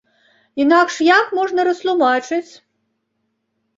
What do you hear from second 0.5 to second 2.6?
Інакш, як можна растлумачыць?